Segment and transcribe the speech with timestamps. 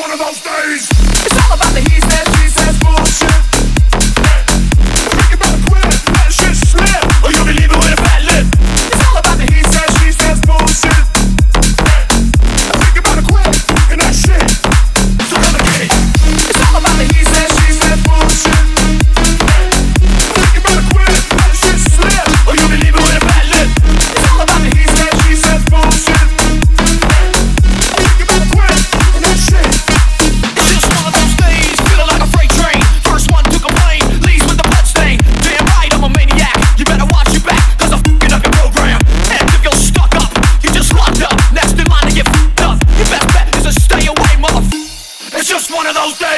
[0.00, 0.99] one of those days.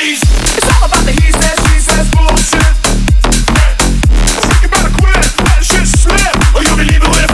[0.00, 0.16] You
[4.70, 7.29] better quit, let shit slip, or you'll be leaving with a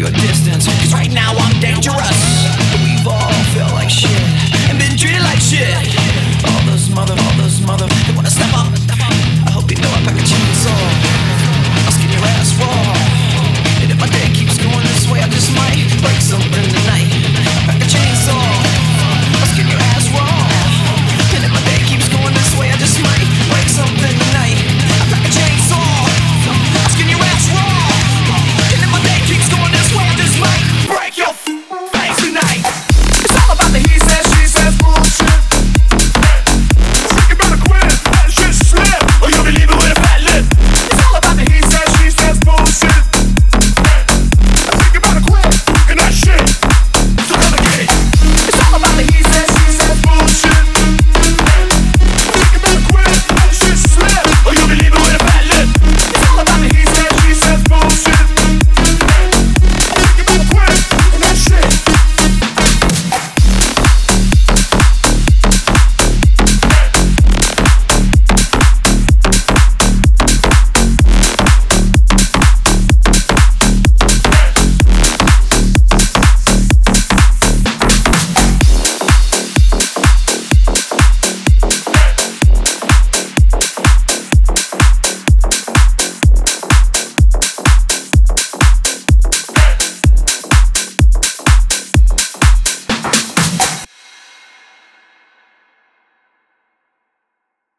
[0.00, 0.64] your distance.
[0.66, 2.48] Cause right now I'm dangerous.
[2.82, 4.08] We've all felt like shit
[4.70, 6.09] and been treated like shit.